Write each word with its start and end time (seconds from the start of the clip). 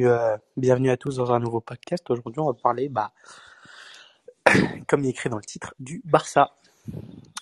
bienvenue, 0.00 0.08
euh, 0.08 0.36
bienvenue 0.56 0.90
à 0.90 0.96
tous 0.96 1.16
dans 1.16 1.30
un 1.32 1.38
nouveau 1.40 1.60
podcast. 1.60 2.08
Aujourd'hui, 2.10 2.40
on 2.40 2.46
va 2.46 2.54
parler, 2.54 2.88
bah, 2.88 3.12
comme 4.88 5.04
il 5.04 5.08
est 5.08 5.10
écrit 5.10 5.28
dans 5.28 5.36
le 5.36 5.44
titre, 5.44 5.74
du 5.78 6.00
Barça 6.04 6.56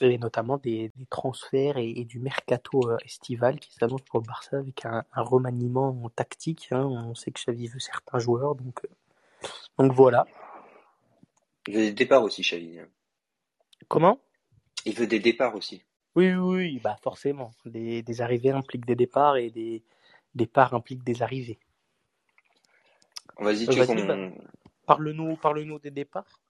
et 0.00 0.18
notamment 0.18 0.58
des, 0.58 0.90
des 0.96 1.06
transferts 1.06 1.76
et, 1.78 1.90
et 1.90 2.04
du 2.04 2.18
mercato 2.18 2.90
euh, 2.90 2.96
estival 3.04 3.60
qui 3.60 3.72
s'annonce 3.72 4.02
pour 4.02 4.20
le 4.20 4.26
Barça 4.26 4.58
avec 4.58 4.84
un, 4.84 5.04
un 5.12 5.22
remaniement 5.22 6.10
tactique. 6.16 6.68
hein. 6.72 6.84
On 6.84 7.14
sait 7.14 7.30
que 7.30 7.40
Xavi 7.40 7.68
veut 7.68 7.78
certains 7.78 8.18
joueurs, 8.18 8.56
donc, 8.56 8.84
euh, 8.84 8.88
donc 9.78 9.92
voilà. 9.92 10.26
Il 11.68 11.74
veut 11.74 11.82
des 11.82 11.92
départs 11.92 12.24
aussi, 12.24 12.42
Xavi. 12.42 12.80
Comment? 13.86 14.18
Il 14.84 14.94
veut 14.94 15.06
des 15.06 15.20
départs 15.20 15.54
aussi. 15.54 15.84
Oui, 16.16 16.32
oui, 16.34 16.56
oui, 16.56 16.80
bah 16.82 16.96
forcément. 17.02 17.52
Des, 17.64 18.02
des 18.02 18.20
arrivées 18.20 18.50
impliquent 18.50 18.86
des 18.86 18.96
départs 18.96 19.36
et 19.36 19.50
des 19.50 19.84
départs 20.34 20.74
impliquent 20.74 21.04
des 21.04 21.22
arrivées. 21.22 21.60
Vas-y, 23.38 23.66
tu 23.68 23.78
veux 23.78 23.84
vas-y, 23.84 24.06
qu'on... 24.06 24.28
bah. 24.28 24.30
Parle-nous, 24.86 25.78
des 25.78 25.90
départs. 25.90 26.40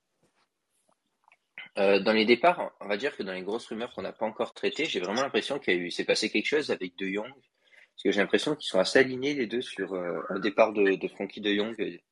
Euh, 1.77 2.01
dans 2.01 2.12
les 2.12 2.24
départs, 2.24 2.73
on 2.80 2.88
va 2.88 2.97
dire 2.97 3.16
que 3.16 3.23
dans 3.23 3.33
les 3.33 3.42
grosses 3.42 3.66
rumeurs 3.66 3.92
qu'on 3.95 4.02
n'a 4.02 4.12
pas 4.12 4.27
encore 4.27 4.55
traitées, 4.55 4.84
j'ai 4.84 5.01
vraiment 5.01 5.23
l'impression 5.23 5.59
qu'il 5.59 5.92
s'est 5.92 6.05
passé 6.05 6.30
quelque 6.30 6.47
chose 6.47 6.70
avec 6.70 6.97
De 6.97 7.06
Jong. 7.06 7.30
Parce 7.30 8.02
que 8.05 8.11
j'ai 8.12 8.20
l'impression 8.20 8.55
qu'ils 8.55 8.69
sont 8.69 8.78
assez 8.78 8.98
alignés 9.01 9.34
les 9.34 9.47
deux 9.47 9.61
sur 9.61 9.92
euh, 9.95 10.20
un 10.30 10.38
départ 10.38 10.73
de, 10.73 10.95
de 10.97 11.09
Frankie 11.09 11.41
De 11.41 11.55
Jong. 11.55 11.74
Et 11.78 12.02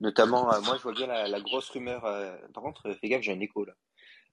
Notamment, 0.00 0.52
euh, 0.52 0.60
moi 0.62 0.76
je 0.76 0.82
vois 0.82 0.92
bien 0.92 1.06
la, 1.06 1.26
la 1.28 1.40
grosse 1.40 1.68
rumeur. 1.70 2.04
euh, 2.04 2.36
Par 2.54 2.62
contre, 2.62 2.92
fais 3.00 3.08
gaffe, 3.08 3.22
j'ai 3.22 3.32
un 3.32 3.40
écho 3.40 3.64
là. 3.64 3.74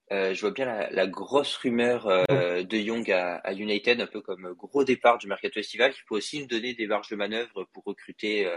Je 0.09 0.39
vois 0.39 0.51
bien 0.51 0.65
la, 0.65 0.89
la 0.91 1.07
grosse 1.07 1.57
rumeur 1.57 2.05
de 2.29 2.77
Young 2.77 3.11
à, 3.11 3.35
à 3.37 3.51
United, 3.53 3.99
un 3.99 4.07
peu 4.07 4.21
comme 4.21 4.53
gros 4.53 4.85
départ 4.85 5.17
du 5.17 5.27
mercato 5.27 5.59
estival, 5.59 5.93
qui 5.93 5.99
peut 6.07 6.15
aussi 6.15 6.39
nous 6.39 6.47
donner 6.47 6.73
des 6.73 6.87
marges 6.87 7.09
de 7.09 7.17
manœuvre 7.17 7.65
pour 7.73 7.83
recruter, 7.83 8.49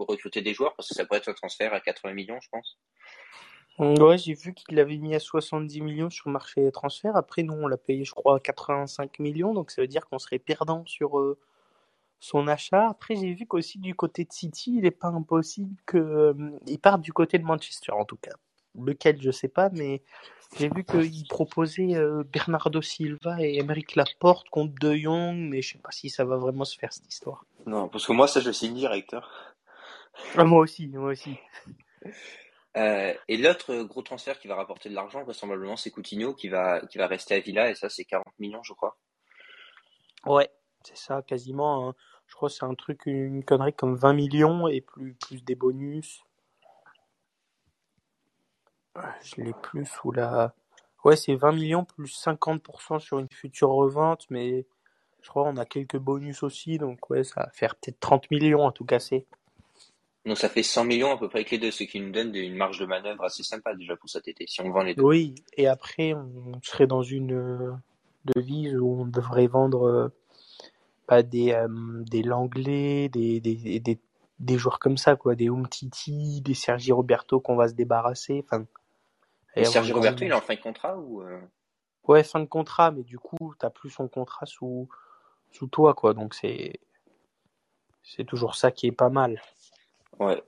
pour 0.00 0.08
recruter 0.08 0.40
des 0.40 0.54
joueurs, 0.54 0.74
parce 0.76 0.88
que 0.88 0.94
ça 0.94 1.04
pourrait 1.04 1.18
être 1.18 1.28
un 1.28 1.34
transfert 1.34 1.74
à 1.74 1.80
80 1.80 2.14
millions, 2.14 2.40
je 2.40 2.48
pense. 2.50 2.78
Ouais, 3.78 4.16
j'ai 4.16 4.32
vu 4.32 4.54
qu'il 4.54 4.76
l'avait 4.76 4.96
mis 4.96 5.14
à 5.14 5.18
70 5.18 5.82
millions 5.82 6.08
sur 6.08 6.30
le 6.30 6.32
marché 6.32 6.62
des 6.62 6.72
transferts. 6.72 7.16
Après, 7.16 7.42
nous, 7.42 7.52
on 7.52 7.68
l'a 7.68 7.76
payé, 7.76 8.06
je 8.06 8.12
crois, 8.12 8.36
à 8.36 8.40
85 8.40 9.18
millions. 9.18 9.52
Donc, 9.52 9.70
ça 9.70 9.82
veut 9.82 9.88
dire 9.88 10.06
qu'on 10.06 10.18
serait 10.18 10.38
perdant 10.38 10.86
sur 10.86 11.18
euh, 11.18 11.38
son 12.18 12.48
achat. 12.48 12.88
Après, 12.88 13.14
j'ai 13.14 13.34
vu 13.34 13.46
qu'aussi 13.46 13.78
du 13.78 13.94
côté 13.94 14.24
de 14.24 14.32
City, 14.32 14.76
il 14.76 14.84
n'est 14.84 14.90
pas 14.90 15.08
impossible 15.08 15.76
qu'il 15.86 16.78
parte 16.80 17.02
du 17.02 17.12
côté 17.12 17.38
de 17.38 17.44
Manchester, 17.44 17.92
en 17.92 18.06
tout 18.06 18.16
cas. 18.16 18.32
Lequel, 18.82 19.20
je 19.20 19.30
sais 19.30 19.48
pas, 19.48 19.68
mais 19.68 20.02
j'ai 20.58 20.68
vu 20.68 20.84
qu'il 20.84 21.28
proposait 21.28 21.94
euh, 21.94 22.24
Bernardo 22.24 22.82
Silva 22.82 23.36
et 23.40 23.58
Emeric 23.58 23.96
Laporte 23.96 24.48
contre 24.48 24.74
De 24.80 24.96
Jong, 24.96 25.36
mais 25.36 25.62
je 25.62 25.72
sais 25.72 25.78
pas 25.78 25.90
si 25.92 26.08
ça 26.08 26.24
va 26.24 26.36
vraiment 26.36 26.64
se 26.64 26.78
faire, 26.78 26.92
cette 26.92 27.06
histoire. 27.12 27.44
Non, 27.66 27.88
parce 27.88 28.06
que 28.06 28.12
moi, 28.12 28.26
ça, 28.26 28.40
je 28.40 28.50
signe 28.50 28.74
direct. 28.74 29.14
Ah, 30.36 30.44
moi 30.44 30.60
aussi, 30.60 30.88
moi 30.88 31.10
aussi. 31.10 31.36
Euh, 32.76 33.14
et 33.28 33.36
l'autre 33.36 33.82
gros 33.82 34.02
transfert 34.02 34.38
qui 34.38 34.46
va 34.48 34.54
rapporter 34.54 34.88
de 34.88 34.94
l'argent, 34.94 35.22
vraisemblablement, 35.24 35.76
c'est 35.76 35.90
Coutinho 35.90 36.34
qui 36.34 36.48
va, 36.48 36.80
qui 36.86 36.98
va 36.98 37.06
rester 37.06 37.34
à 37.34 37.40
Villa, 37.40 37.70
et 37.70 37.74
ça, 37.74 37.88
c'est 37.88 38.04
40 38.04 38.26
millions, 38.38 38.62
je 38.62 38.72
crois. 38.74 38.96
Ouais, 40.26 40.50
c'est 40.84 40.96
ça, 40.96 41.22
quasiment. 41.22 41.88
hein. 41.88 41.94
Je 42.26 42.36
crois 42.36 42.48
que 42.48 42.54
c'est 42.54 42.64
un 42.64 42.74
truc, 42.74 43.06
une 43.06 43.44
connerie 43.44 43.72
comme 43.74 43.96
20 43.96 44.12
millions 44.12 44.68
et 44.68 44.80
plus, 44.80 45.14
plus 45.14 45.42
des 45.42 45.56
bonus. 45.56 46.22
Je 49.22 49.42
l'ai 49.42 49.52
plus 49.62 49.86
sous 49.86 50.12
la. 50.12 50.54
Ouais, 51.04 51.16
c'est 51.16 51.34
20 51.34 51.52
millions 51.52 51.84
plus 51.84 52.06
50% 52.24 53.00
sur 53.00 53.18
une 53.18 53.30
future 53.30 53.70
revente, 53.70 54.26
mais 54.30 54.66
je 55.22 55.28
crois 55.28 55.44
qu'on 55.44 55.56
a 55.56 55.64
quelques 55.64 55.96
bonus 55.96 56.42
aussi, 56.42 56.78
donc 56.78 57.10
ouais, 57.10 57.24
ça 57.24 57.44
va 57.44 57.50
faire 57.50 57.74
peut-être 57.74 57.98
30 57.98 58.30
millions 58.30 58.68
à 58.68 58.72
tout 58.72 58.84
casser. 58.84 59.26
Donc 60.26 60.36
ça 60.36 60.48
fait 60.48 60.62
100 60.62 60.84
millions 60.84 61.12
à 61.12 61.18
peu 61.18 61.28
près 61.28 61.38
avec 61.38 61.50
les 61.50 61.58
deux, 61.58 61.70
ce 61.70 61.84
qui 61.84 61.98
nous 61.98 62.10
donne 62.10 62.34
une 62.34 62.54
marge 62.54 62.78
de 62.78 62.86
manœuvre 62.86 63.24
assez 63.24 63.42
sympa 63.42 63.74
déjà 63.74 63.96
pour 63.96 64.10
cet 64.10 64.28
été, 64.28 64.46
si 64.46 64.60
on 64.60 64.70
vend 64.70 64.82
les 64.82 64.94
deux. 64.94 65.02
Oui, 65.02 65.34
et 65.56 65.66
après, 65.66 66.12
on 66.12 66.60
serait 66.62 66.86
dans 66.86 67.02
une 67.02 67.32
euh, 67.32 67.72
devise 68.24 68.76
où 68.76 69.00
on 69.00 69.06
devrait 69.06 69.46
vendre 69.46 69.88
euh, 69.88 70.08
pas 71.06 71.22
des, 71.22 71.52
euh, 71.52 71.68
des 71.70 72.22
Langlais, 72.22 73.08
des, 73.08 73.40
des, 73.40 73.80
des, 73.80 73.98
des 74.38 74.58
joueurs 74.58 74.78
comme 74.78 74.98
ça, 74.98 75.16
quoi, 75.16 75.34
des 75.34 75.48
Umtiti, 75.48 76.42
des 76.42 76.54
Sergi 76.54 76.92
Roberto 76.92 77.40
qu'on 77.40 77.56
va 77.56 77.68
se 77.68 77.74
débarrasser. 77.74 78.44
Enfin, 78.44 78.66
Et 79.56 79.64
une 79.64 79.92
Roberto, 79.92 80.24
il 80.24 80.30
est 80.30 80.34
en 80.34 80.40
fin 80.40 80.54
de 80.54 80.60
contrat 80.60 80.98
ou 80.98 81.22
euh, 81.22 81.40
Ouais, 82.04 82.24
fin 82.24 82.40
de 82.40 82.46
contrat, 82.46 82.90
mais 82.90 83.02
du 83.02 83.18
coup, 83.18 83.54
t'as 83.58 83.70
plus 83.70 83.90
son 83.90 84.08
contrat 84.08 84.46
sous, 84.46 84.88
sous 85.50 85.66
toi, 85.66 85.94
quoi. 85.94 86.14
Donc 86.14 86.34
c'est, 86.34 86.80
c'est 88.02 88.24
toujours 88.24 88.54
ça 88.54 88.70
qui 88.70 88.86
est 88.86 88.92
pas 88.92 89.10
mal. 89.10 89.40
Ouais. 90.20 90.42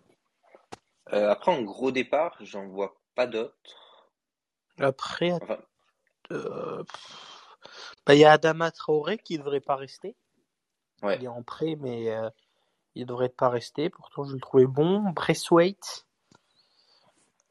Euh, 1.12 1.30
après, 1.30 1.50
en 1.50 1.62
gros 1.62 1.90
départ, 1.90 2.36
j'en 2.40 2.68
vois 2.68 2.94
pas 3.14 3.26
d'autres. 3.26 4.10
Après, 4.78 5.32
Enfin, 5.32 5.58
euh, 6.30 6.84
bah, 8.06 8.14
il 8.14 8.20
y 8.20 8.24
a 8.24 8.32
Adama 8.32 8.70
Traoré 8.70 9.18
qui 9.18 9.38
devrait 9.38 9.60
pas 9.60 9.76
rester. 9.76 10.14
ouais. 11.02 11.16
Il 11.16 11.24
est 11.24 11.28
en 11.28 11.42
prêt, 11.42 11.76
mais 11.80 12.10
euh, 12.10 12.28
il 12.94 13.06
devrait 13.06 13.28
pas 13.30 13.48
rester. 13.48 13.88
Pourtant, 13.90 14.24
je 14.24 14.34
le 14.34 14.40
trouvais 14.40 14.66
bon. 14.66 15.10
Braithwaite, 15.10 16.06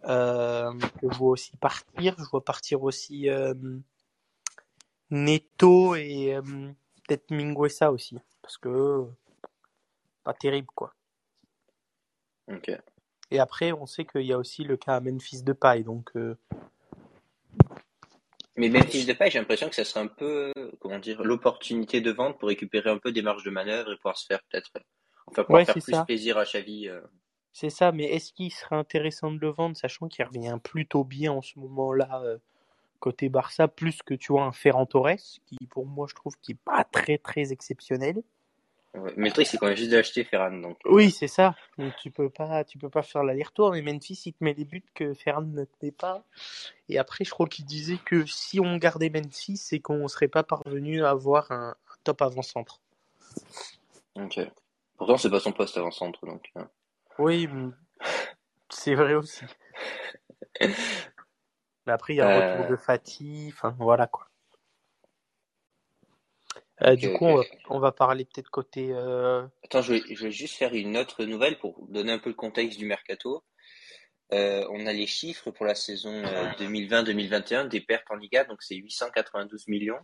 euh, 0.05 0.71
je 1.01 1.07
vois 1.17 1.31
aussi 1.31 1.57
partir. 1.57 2.15
Je 2.17 2.23
vois 2.29 2.43
partir 2.43 2.83
aussi 2.83 3.29
Neto 5.09 5.95
et 5.95 6.39
peut-être 7.07 7.31
Minguesa 7.31 7.91
aussi. 7.91 8.17
Parce 8.41 8.57
que 8.57 9.05
pas 10.23 10.33
terrible, 10.33 10.69
quoi. 10.75 10.93
Et 13.31 13.39
après, 13.39 13.71
on 13.71 13.85
sait 13.85 14.05
qu'il 14.05 14.23
y 14.23 14.33
a 14.33 14.37
aussi 14.37 14.63
le 14.63 14.77
cas 14.77 14.95
à 14.95 14.99
Memphis 14.99 15.43
de 15.43 15.53
paille. 15.53 15.83
Donc, 15.83 16.09
euh, 16.15 16.35
Mais 18.57 18.69
fiche 18.87 19.05
de 19.05 19.13
paille, 19.13 19.31
j'ai 19.31 19.39
l'impression 19.39 19.69
que 19.69 19.75
ça 19.75 19.85
serait 19.85 20.01
un 20.01 20.07
peu, 20.07 20.51
comment 20.79 20.99
dire, 20.99 21.23
l'opportunité 21.23 22.01
de 22.01 22.11
vente 22.11 22.37
pour 22.37 22.49
récupérer 22.49 22.89
un 22.89 22.97
peu 22.97 23.11
des 23.11 23.21
marges 23.21 23.43
de 23.43 23.49
manœuvre 23.49 23.93
et 23.93 23.95
pouvoir 23.95 24.17
se 24.17 24.25
faire 24.25 24.41
peut-être, 24.49 24.69
enfin 25.27 25.43
pouvoir 25.43 25.61
ouais, 25.61 25.65
faire 25.65 25.75
plus 25.75 25.81
ça. 25.81 26.05
plaisir 26.05 26.37
à 26.37 26.43
Xavi. 26.43 26.89
euh. 26.89 27.01
C'est 27.53 27.69
ça. 27.69 27.91
Mais 27.91 28.05
est-ce 28.05 28.33
qu'il 28.33 28.51
serait 28.51 28.75
intéressant 28.75 29.31
de 29.31 29.39
le 29.39 29.49
vendre, 29.49 29.77
sachant 29.77 30.07
qu'il 30.07 30.25
revient 30.25 30.57
plutôt 30.61 31.03
bien 31.03 31.31
en 31.31 31.41
ce 31.41 31.57
moment-là 31.59 32.21
euh, 32.23 32.37
côté 32.99 33.29
Barça, 33.29 33.67
plus 33.67 34.01
que 34.03 34.13
tu 34.13 34.33
vois 34.33 34.43
un 34.43 34.51
Ferran 34.51 34.85
Torres, 34.85 35.39
qui 35.45 35.57
pour 35.69 35.85
moi, 35.85 36.07
je 36.09 36.15
trouve 36.15 36.35
qui 36.41 36.51
est 36.51 36.59
pas 36.65 36.83
très 36.83 37.17
très 37.17 37.51
exceptionnel. 37.51 38.23
Ouais. 38.93 39.13
Mais 39.15 39.29
le 39.29 39.33
truc, 39.33 39.47
c'est 39.47 39.57
qu'on 39.57 39.67
vient 39.67 39.75
juste 39.75 39.91
d'acheter 39.91 40.23
Ferran, 40.25 40.51
donc. 40.51 40.77
euh, 40.85 40.91
Oui, 40.91 41.11
c'est 41.11 41.27
ça. 41.29 41.55
Donc, 41.77 41.93
tu 41.97 42.11
peux 42.11 42.29
pas, 42.29 42.63
tu 42.65 42.77
peux 42.77 42.89
pas 42.89 43.01
faire 43.03 43.23
l'aller-retour. 43.23 43.71
Mais 43.71 43.81
Memphis, 43.81 44.21
il 44.25 44.33
te 44.33 44.43
met 44.43 44.53
les 44.53 44.65
buts 44.65 44.83
que 44.93 45.13
Ferran 45.13 45.43
ne 45.43 45.63
te 45.63 45.71
met 45.81 45.91
pas. 45.91 46.23
Et 46.89 46.97
après, 46.99 47.23
je 47.23 47.29
crois 47.31 47.47
qu'il 47.47 47.63
disait 47.65 47.97
que 48.03 48.25
si 48.25 48.59
on 48.59 48.75
gardait 48.77 49.09
Memphis, 49.09 49.55
c'est 49.57 49.79
qu'on 49.79 50.07
serait 50.09 50.27
pas 50.27 50.43
parvenu 50.43 51.05
à 51.05 51.11
avoir 51.11 51.51
un, 51.51 51.69
un 51.69 51.95
top 52.03 52.21
avant-centre. 52.21 52.81
Ok. 54.15 54.39
Pourtant, 54.97 55.17
c'est 55.17 55.29
pas 55.29 55.39
son 55.39 55.53
poste 55.53 55.77
avant-centre, 55.77 56.25
donc. 56.25 56.51
euh. 56.57 56.63
Oui, 57.17 57.47
c'est 58.69 58.95
vrai 58.95 59.13
aussi. 59.13 59.45
Mais 60.59 61.93
après, 61.93 62.13
il 62.13 62.17
y 62.17 62.21
a 62.21 62.27
le 62.27 62.51
retour 62.51 62.65
Euh, 62.65 62.69
de 62.71 62.75
Fatih. 62.75 63.49
Enfin, 63.53 63.73
voilà 63.79 64.07
quoi. 64.07 64.27
Euh, 66.83 66.95
du 66.95 67.11
coup, 67.13 67.25
on 67.25 67.35
va, 67.37 67.43
on 67.69 67.79
va 67.79 67.91
parler 67.91 68.25
peut-être 68.25 68.49
côté. 68.49 68.89
euh, 68.91 69.43
Attends, 69.63 69.81
je 69.81 69.93
vais, 69.93 70.01
je 70.15 70.23
vais 70.23 70.31
juste 70.31 70.55
faire 70.55 70.73
une 70.73 70.97
autre 70.97 71.23
nouvelle 71.25 71.57
pour 71.59 71.85
donner 71.89 72.11
un 72.11 72.19
peu 72.19 72.29
le 72.29 72.35
contexte 72.35 72.79
du 72.79 72.85
mercato. 72.85 73.43
Euh, 74.33 74.65
on 74.71 74.85
a 74.87 74.93
les 74.93 75.07
chiffres 75.07 75.51
pour 75.51 75.65
la 75.65 75.75
saison 75.75 76.23
euh, 76.23 76.49
2020-2021 76.57 77.67
des 77.67 77.81
pertes 77.81 78.05
en 78.09 78.15
Liga, 78.15 78.45
donc 78.45 78.61
c'est 78.63 78.75
892 78.75 79.67
millions. 79.67 79.99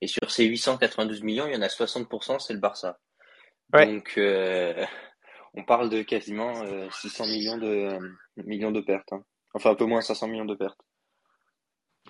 Et 0.00 0.06
sur 0.06 0.30
ces 0.30 0.44
892 0.44 1.22
millions, 1.22 1.46
il 1.46 1.54
y 1.54 1.56
en 1.56 1.62
a 1.62 1.68
60%, 1.68 2.38
c'est 2.40 2.52
le 2.54 2.60
Barça. 2.60 2.98
Ouais. 3.72 3.86
Donc, 3.86 4.14
euh, 4.18 4.84
on 5.54 5.64
parle 5.64 5.90
de 5.90 6.02
quasiment 6.02 6.62
euh, 6.62 6.88
600 6.90 7.26
millions 7.26 7.58
de, 7.58 7.98
millions 8.36 8.70
de 8.72 8.80
pertes. 8.80 9.12
hein. 9.12 9.22
Enfin, 9.54 9.70
un 9.70 9.74
peu 9.74 9.86
moins 9.86 10.00
500 10.00 10.28
millions 10.28 10.44
de 10.44 10.54
pertes. 10.54 10.80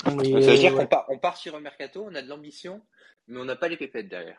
Mais, 0.07 0.31
Donc, 0.31 0.43
ça 0.43 0.51
veut 0.51 0.57
dire 0.59 0.73
ouais. 0.75 0.79
qu'on 0.83 0.87
part, 0.87 1.07
on 1.09 1.19
part 1.19 1.37
sur 1.37 1.55
un 1.57 1.61
mercato, 1.61 2.05
on 2.09 2.15
a 2.15 2.23
de 2.23 2.29
l'ambition, 2.29 2.81
mais 3.27 3.39
on 3.41 3.45
n'a 3.45 3.57
pas 3.57 3.69
les 3.69 3.77
pépettes 3.77 4.09
derrière. 4.09 4.39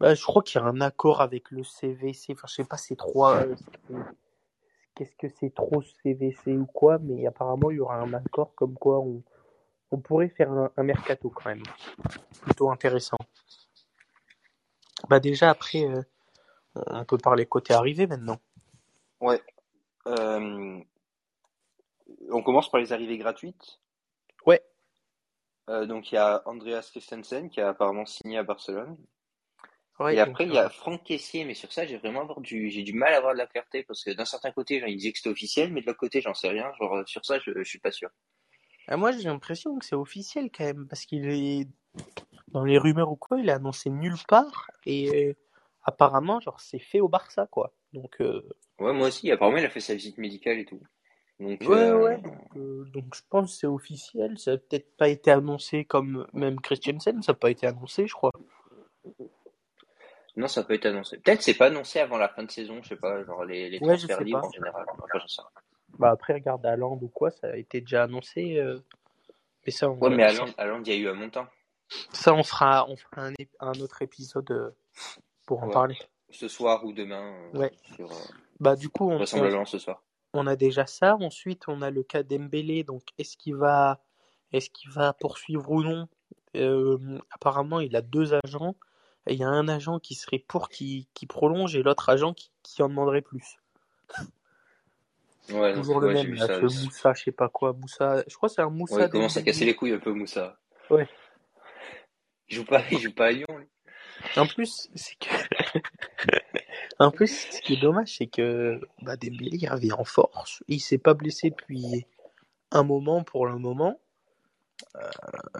Bah, 0.00 0.14
je 0.14 0.22
crois 0.24 0.42
qu'il 0.42 0.60
y 0.60 0.64
a 0.64 0.66
un 0.66 0.80
accord 0.80 1.20
avec 1.20 1.50
le 1.50 1.62
CVC. 1.62 2.32
Enfin, 2.32 2.46
je 2.48 2.54
sais 2.54 2.64
pas, 2.64 2.76
c'est 2.76 2.96
trois. 2.96 3.36
euh, 3.36 3.54
Qu'est-ce 4.94 5.14
que 5.16 5.28
c'est 5.28 5.54
trop 5.54 5.82
CVC 6.02 6.56
ou 6.56 6.64
quoi, 6.66 6.98
mais 6.98 7.26
apparemment 7.26 7.70
il 7.70 7.76
y 7.76 7.80
aura 7.80 7.96
un 7.98 8.14
accord 8.14 8.54
comme 8.54 8.74
quoi 8.74 8.98
on, 9.00 9.22
on 9.90 9.98
pourrait 9.98 10.30
faire 10.30 10.50
un, 10.50 10.70
un 10.74 10.82
mercato 10.82 11.28
quand 11.28 11.50
même. 11.50 11.62
Plutôt 12.40 12.70
intéressant. 12.70 13.18
Bah 15.10 15.20
déjà 15.20 15.50
après, 15.50 15.84
euh, 15.84 16.00
on 16.86 17.04
peut 17.04 17.18
parler 17.18 17.44
côté 17.44 17.74
arrivée 17.74 18.06
maintenant. 18.06 18.38
Ouais. 19.20 19.42
Euh, 20.06 20.78
on 22.30 22.42
commence 22.42 22.70
par 22.70 22.80
les 22.80 22.92
arrivées 22.94 23.18
gratuites. 23.18 23.78
Euh, 25.68 25.86
donc 25.86 26.12
il 26.12 26.14
y 26.14 26.18
a 26.18 26.42
Andreas 26.46 26.88
Christensen 26.90 27.50
qui 27.50 27.60
a 27.60 27.68
apparemment 27.70 28.06
signé 28.06 28.38
à 28.38 28.42
Barcelone. 28.42 28.96
Ouais, 29.98 30.14
Et 30.14 30.20
après, 30.20 30.44
il 30.44 30.52
y 30.52 30.58
a 30.58 30.68
Franck 30.68 31.04
Caissier, 31.04 31.44
mais 31.46 31.54
sur 31.54 31.72
ça, 31.72 31.86
j'ai 31.86 31.96
vraiment 31.96 32.20
avoir 32.20 32.42
du, 32.42 32.68
j'ai 32.70 32.82
du 32.82 32.92
mal 32.92 33.14
à 33.14 33.16
avoir 33.16 33.32
de 33.32 33.38
la 33.38 33.46
clarté 33.46 33.82
parce 33.82 34.04
que 34.04 34.10
d'un 34.10 34.26
certain 34.26 34.50
côté, 34.52 34.78
genre, 34.78 34.90
il 34.90 34.96
disait 34.96 35.12
que 35.12 35.18
c'était 35.18 35.30
officiel, 35.30 35.72
mais 35.72 35.80
de 35.80 35.86
l'autre 35.86 35.98
côté, 35.98 36.20
j'en 36.20 36.34
sais 36.34 36.48
rien. 36.50 36.70
Genre, 36.78 37.02
sur 37.08 37.24
ça, 37.24 37.38
je, 37.38 37.50
je 37.56 37.62
suis 37.64 37.78
pas 37.78 37.90
sûr. 37.90 38.10
Ah, 38.88 38.98
moi, 38.98 39.10
j'ai 39.12 39.22
l'impression 39.24 39.78
que 39.78 39.86
c'est 39.86 39.96
officiel 39.96 40.50
quand 40.56 40.64
même, 40.64 40.86
parce 40.86 41.06
qu'il 41.06 41.26
est 41.28 41.66
dans 42.48 42.64
les 42.64 42.78
rumeurs 42.78 43.10
ou 43.10 43.16
quoi, 43.16 43.40
il 43.40 43.48
a 43.48 43.54
annoncé 43.54 43.88
nulle 43.88 44.18
part, 44.28 44.70
et 44.84 45.30
euh, 45.30 45.34
apparemment, 45.82 46.40
genre, 46.40 46.60
c'est 46.60 46.78
fait 46.78 47.00
au 47.00 47.08
Barça, 47.08 47.46
quoi. 47.46 47.74
Donc, 47.94 48.20
euh, 48.20 48.42
Ouais, 48.78 48.92
moi 48.92 49.08
aussi. 49.08 49.30
Apparemment, 49.30 49.58
il 49.58 49.64
a 49.64 49.70
fait 49.70 49.80
sa 49.80 49.94
visite 49.94 50.18
médicale 50.18 50.58
et 50.58 50.64
tout. 50.66 50.80
Donc, 51.38 51.60
ouais, 51.62 51.68
euh, 51.76 52.02
ouais, 52.02 52.18
donc, 52.18 52.56
euh, 52.56 52.84
donc 52.92 53.14
je 53.14 53.20
pense 53.28 53.52
que 53.52 53.58
c'est 53.58 53.66
officiel. 53.66 54.38
Ça 54.38 54.52
a 54.52 54.56
peut-être 54.56 54.96
pas 54.96 55.08
été 55.08 55.30
annoncé 55.30 55.84
comme 55.84 56.26
même 56.32 56.60
Christiansen, 56.60 57.22
ça 57.22 57.32
n'a 57.32 57.36
pas 57.38 57.50
été 57.50 57.66
annoncé, 57.66 58.06
je 58.06 58.14
crois. 58.14 58.32
non, 60.36 60.48
ça 60.48 60.62
peut 60.64 60.74
être 60.74 60.86
annoncé. 60.86 61.18
Peut-être 61.18 61.42
c'est 61.42 61.54
pas 61.54 61.66
annoncé 61.66 62.00
avant 62.00 62.16
la 62.18 62.28
fin 62.28 62.42
de 62.42 62.50
saison, 62.50 62.82
je 62.82 62.88
sais 62.88 62.96
pas, 62.96 63.22
genre 63.24 63.44
les, 63.44 63.68
les 63.70 63.78
Ouais, 63.80 63.96
je 63.98 64.06
transferts 64.06 64.20
libres 64.24 64.40
pas. 64.40 64.46
en 64.46 64.52
général. 64.52 64.86
Enfin, 64.88 65.26
sais. 65.26 65.42
Bah 65.98 66.10
après, 66.10 66.34
regarde 66.34 66.64
Haaland 66.64 66.98
ou 67.02 67.08
quoi, 67.08 67.30
ça 67.30 67.48
a 67.48 67.56
été 67.56 67.80
déjà 67.80 68.04
annoncé. 68.04 68.56
euh, 68.58 68.78
Mais 69.66 69.72
ça, 69.72 69.90
on, 69.90 69.98
Ouais, 69.98 70.10
mais 70.10 70.24
à 70.24 70.28
à 70.28 70.66
il 70.78 70.88
y 70.88 70.92
a 70.92 70.96
eu 70.96 71.08
un 71.08 71.14
montant. 71.14 71.46
ça, 72.12 72.34
on 72.34 72.42
fera, 72.42 72.86
on 72.88 72.96
fera 72.96 73.26
un, 73.28 73.32
un 73.60 73.80
autre 73.80 74.02
épisode 74.02 74.50
euh, 74.50 74.70
pour 75.46 75.62
en 75.62 75.66
Ouais. 75.68 75.72
parler. 75.72 75.98
Ce 76.30 76.48
soir 76.48 76.84
ou 76.84 76.92
demain. 76.92 77.34
euh, 77.54 77.58
Ouais. 77.58 77.72
Sur, 77.94 78.10
euh, 78.10 78.16
Bah 78.58 78.74
du 78.76 78.88
coup, 78.88 79.04
on, 79.08 79.12
on, 79.14 79.16
vraisemblablement 79.18 79.64
ce 79.64 79.78
soir. 79.78 80.02
On 80.36 80.46
a 80.46 80.56
déjà 80.56 80.86
ça. 80.86 81.16
Ensuite, 81.20 81.64
on 81.68 81.82
a 81.82 81.90
le 81.90 82.02
cas 82.02 82.22
d'Embélé. 82.22 82.84
Donc, 82.84 83.02
est-ce 83.18 83.36
qu'il 83.36 83.56
va, 83.56 84.00
est-ce 84.52 84.70
qu'il 84.70 84.90
va 84.90 85.12
poursuivre 85.12 85.70
ou 85.70 85.82
non? 85.82 86.08
Euh, 86.56 87.18
Apparemment, 87.30 87.80
il 87.80 87.96
a 87.96 88.02
deux 88.02 88.34
agents. 88.34 88.76
Et 89.26 89.34
il 89.34 89.40
y 89.40 89.44
a 89.44 89.48
un 89.48 89.66
agent 89.68 89.98
qui 89.98 90.14
serait 90.14 90.38
pour 90.38 90.68
qui, 90.68 91.08
qui 91.12 91.26
prolonge 91.26 91.74
et 91.74 91.82
l'autre 91.82 92.08
agent 92.08 92.32
qui, 92.32 92.52
qui 92.62 92.82
en 92.82 92.88
demanderait 92.88 93.22
plus. 93.22 93.56
Ouais, 95.50 95.74
Toujours 95.74 96.00
le 96.00 96.08
ouais, 96.08 96.14
même, 96.14 96.34
là, 96.34 96.46
ça. 96.46 96.60
Moussa, 96.60 97.12
je 97.14 97.24
sais 97.24 97.32
pas 97.32 97.48
quoi. 97.48 97.72
Moussa, 97.72 98.22
je 98.26 98.36
crois 98.36 98.48
que 98.48 98.54
c'est 98.54 98.62
un 98.62 98.70
Moussa. 98.70 98.96
Ouais, 98.96 99.04
il 99.06 99.10
commence 99.10 99.36
à 99.36 99.42
casser 99.42 99.64
les 99.64 99.74
couilles 99.74 99.92
un 99.92 99.98
peu, 99.98 100.12
Moussa. 100.12 100.58
Ouais. 100.90 101.08
Il 102.48 102.56
joue 102.56 102.64
pas, 102.64 102.82
il 102.90 102.98
joue 102.98 103.12
pas 103.12 103.26
à 103.26 103.30
Lyon, 103.32 103.46
lui. 103.56 103.66
En 104.36 104.46
plus, 104.46 104.88
c'est 104.94 105.16
que. 105.18 105.28
en 106.98 107.10
plus, 107.10 107.48
ce 107.50 107.60
qui 107.62 107.74
est 107.74 107.80
dommage, 107.80 108.16
c'est 108.16 108.26
que 108.26 108.80
bah, 109.02 109.16
Dembélé 109.16 109.58
il 109.60 109.68
revient 109.68 109.92
en 109.92 110.04
force. 110.04 110.62
Il 110.68 110.80
s'est 110.80 110.98
pas 110.98 111.14
blessé 111.14 111.50
depuis 111.50 112.06
un 112.70 112.82
moment 112.82 113.22
pour 113.22 113.46
le 113.46 113.58
moment. 113.58 113.98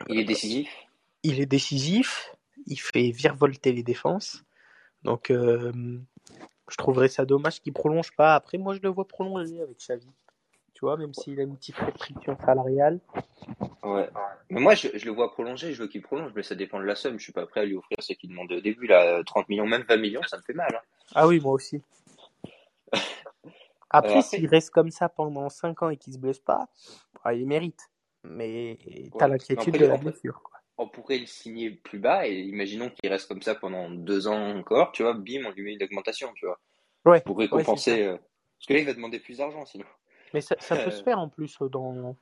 Il 0.08 0.18
est 0.18 0.24
décisif. 0.24 0.68
Il 1.22 1.40
est 1.40 1.46
décisif. 1.46 2.34
Il 2.66 2.76
fait 2.76 3.10
virevolter 3.10 3.72
les 3.72 3.82
défenses. 3.82 4.44
Donc, 5.02 5.30
euh, 5.30 5.72
je 6.68 6.76
trouverais 6.76 7.08
ça 7.08 7.24
dommage 7.24 7.60
qu'il 7.60 7.72
prolonge 7.72 8.10
pas. 8.16 8.34
Après, 8.34 8.58
moi, 8.58 8.74
je 8.74 8.80
le 8.80 8.88
vois 8.88 9.06
prolonger 9.06 9.60
avec 9.60 9.78
Xavi. 9.78 10.08
Tu 10.74 10.80
vois, 10.84 10.96
même 10.96 11.14
s'il 11.14 11.38
a 11.40 11.44
une 11.44 11.56
petite 11.56 11.76
restriction 11.76 12.36
salariale. 12.44 13.00
Ouais. 13.82 14.10
Mais 14.50 14.60
moi, 14.60 14.74
je, 14.74 14.88
je 14.94 15.04
le 15.04 15.10
vois 15.10 15.32
prolonger, 15.32 15.72
je 15.72 15.82
veux 15.82 15.88
qu'il 15.88 16.02
prolonge, 16.02 16.32
mais 16.36 16.42
ça 16.42 16.54
dépend 16.54 16.78
de 16.78 16.84
la 16.84 16.94
somme. 16.94 17.18
Je 17.18 17.24
suis 17.24 17.32
pas 17.32 17.46
prêt 17.46 17.60
à 17.62 17.64
lui 17.64 17.74
offrir 17.76 17.98
ce 18.00 18.12
qu'il 18.12 18.30
demande 18.30 18.52
au 18.52 18.60
début, 18.60 18.86
là, 18.86 19.22
30 19.24 19.48
millions, 19.48 19.66
même 19.66 19.84
20 19.88 19.96
millions, 19.96 20.22
ça 20.28 20.36
me 20.36 20.42
fait 20.42 20.52
mal. 20.54 20.72
Hein. 20.74 20.80
Ah 21.14 21.26
oui, 21.26 21.40
moi 21.40 21.52
aussi. 21.52 21.82
Après, 23.90 24.22
s'il 24.22 24.46
reste 24.46 24.70
comme 24.70 24.90
ça 24.90 25.08
pendant 25.08 25.48
5 25.48 25.82
ans 25.82 25.90
et 25.90 25.96
qu'il 25.96 26.12
se 26.12 26.18
blesse 26.18 26.40
pas, 26.40 26.68
bah, 27.24 27.34
il 27.34 27.46
mérite. 27.46 27.90
Mais 28.24 28.78
t'as 29.18 29.26
Ouais. 29.26 29.32
l'inquiétude 29.32 29.78
de 29.78 29.86
la 29.86 29.96
blessure. 29.96 30.42
On 30.78 30.88
pourrait 30.88 31.18
le 31.18 31.26
signer 31.26 31.70
plus 31.70 31.98
bas 31.98 32.26
et 32.28 32.34
imaginons 32.34 32.90
qu'il 32.90 33.08
reste 33.10 33.28
comme 33.28 33.40
ça 33.40 33.54
pendant 33.54 33.88
deux 33.88 34.26
ans 34.26 34.56
encore, 34.58 34.92
tu 34.92 35.02
vois, 35.04 35.14
bim, 35.14 35.44
on 35.46 35.50
lui 35.52 35.62
met 35.62 35.72
une 35.74 35.82
augmentation, 35.82 36.32
tu 36.34 36.44
vois, 36.46 36.58
Ouais. 37.06 37.20
pour 37.22 37.38
récompenser. 37.38 38.02
euh, 38.02 38.16
parce 38.16 38.66
que 38.68 38.74
là, 38.74 38.80
il 38.80 38.86
va 38.86 38.92
demander 38.92 39.18
plus 39.20 39.38
d'argent 39.38 39.64
sinon. 39.64 39.86
Mais 40.34 40.40
ça, 40.40 40.56
ça 40.58 40.76
peut 40.76 40.88
Euh. 40.88 40.90
se 40.98 41.02
faire 41.02 41.18
en 41.18 41.28
plus 41.28 41.56
dans, 41.70 42.16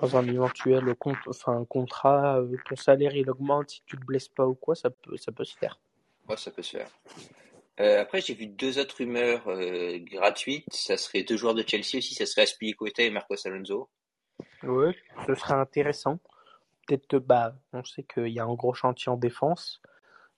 dans 0.00 0.16
un 0.16 0.26
éventuel 0.26 0.94
compte, 0.96 1.16
enfin, 1.26 1.64
contrat. 1.68 2.38
euh, 2.38 2.56
ton 2.68 2.76
salaire 2.76 3.14
il 3.14 3.30
augmente 3.30 3.70
si 3.70 3.82
tu 3.86 3.96
te 3.96 4.04
blesses 4.04 4.28
pas 4.28 4.46
ou 4.46 4.54
quoi, 4.54 4.74
ça 4.74 4.90
peut, 4.90 5.16
ça 5.16 5.32
peut 5.32 5.44
se 5.44 5.56
faire. 5.56 5.78
Ouais, 6.28 6.36
ça 6.36 6.50
peut 6.50 6.62
se 6.62 6.76
faire. 6.76 6.88
Euh, 7.78 8.00
après, 8.00 8.20
j'ai 8.20 8.34
vu 8.34 8.46
deux 8.46 8.78
autres 8.78 8.96
rumeurs 8.98 9.46
euh, 9.48 9.98
gratuites. 9.98 10.64
Ça 10.72 10.96
serait 10.96 11.22
deux 11.22 11.36
joueurs 11.36 11.54
de 11.54 11.64
Chelsea 11.66 11.98
aussi, 11.98 12.14
ça 12.14 12.26
serait 12.26 12.42
Aspilicueta 12.42 13.02
et 13.02 13.10
Marcos 13.10 13.36
Alonso. 13.44 13.88
Ouais, 14.62 14.94
ce 15.26 15.34
serait 15.34 15.54
intéressant. 15.54 16.18
Peut-être 16.86 17.18
bah, 17.18 17.54
on 17.72 17.84
sait 17.84 18.04
qu'il 18.04 18.28
y 18.28 18.38
a 18.38 18.44
un 18.44 18.54
gros 18.54 18.74
chantier 18.74 19.10
en 19.10 19.16
défense 19.16 19.80